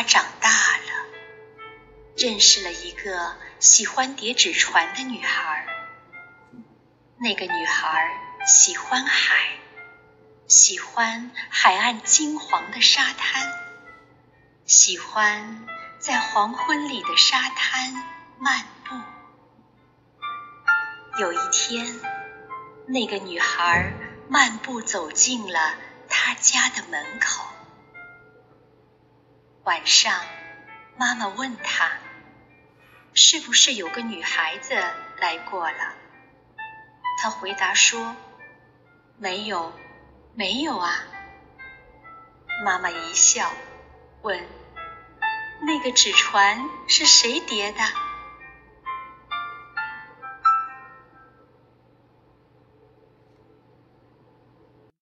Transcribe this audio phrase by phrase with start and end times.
[0.00, 1.10] 他长大了，
[2.16, 5.66] 认识了一个喜欢叠纸船的女孩。
[7.18, 8.10] 那个女孩
[8.46, 9.58] 喜欢海，
[10.46, 13.52] 喜欢海岸金黄的沙滩，
[14.64, 15.66] 喜欢
[15.98, 17.92] 在黄昏里的沙滩
[18.38, 18.94] 漫步。
[21.20, 22.00] 有一天，
[22.86, 23.92] 那个女孩
[24.30, 25.74] 漫步走进了
[26.08, 27.44] 她家的门口。
[29.64, 30.24] 晚上，
[30.96, 31.92] 妈妈问他
[33.12, 34.74] ：“是不是有个女孩子
[35.18, 35.94] 来过了？”
[37.22, 38.16] 他回答说
[39.18, 39.72] ：“没有，
[40.34, 41.04] 没有啊。”
[42.64, 43.52] 妈妈一笑，
[44.22, 44.42] 问
[45.66, 47.80] ：“那个纸船是谁叠的？”